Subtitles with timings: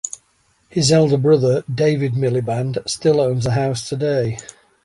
[0.67, 4.39] His elder brother, David Miliband, still owns the house today.